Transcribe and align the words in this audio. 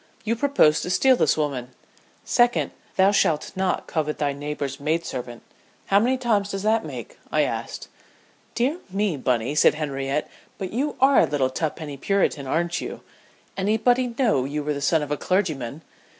You 0.23 0.35
propose 0.35 0.81
to 0.81 0.89
steal 0.89 1.15
this 1.15 1.37
woman. 1.37 1.75
Second, 2.25 2.71
thou 2.95 3.11
shalt 3.11 3.51
not 3.55 3.85
covet 3.85 4.17
thy 4.17 4.33
neighbor's 4.33 4.79
maid 4.79 5.05
servant. 5.05 5.43
How 5.85 5.99
many 5.99 6.17
times 6.17 6.49
does 6.49 6.63
that 6.63 6.83
make?" 6.83 7.19
I 7.31 7.41
asked. 7.43 7.87
"Dear 8.55 8.79
me, 8.89 9.15
Bunny," 9.15 9.53
said 9.53 9.75
Henriette, 9.75 10.27
"but 10.57 10.73
you 10.73 10.95
are 10.99 11.19
a 11.19 11.25
little 11.27 11.51
tuppenny 11.51 11.97
Puritan, 11.97 12.47
aren't 12.47 12.81
you? 12.81 13.01
Anybody'd 13.55 14.17
know 14.17 14.43
you 14.43 14.63
were 14.63 14.73
the 14.73 14.81
son 14.81 15.03
of 15.03 15.11
a 15.11 15.17
clergyman! 15.17 15.83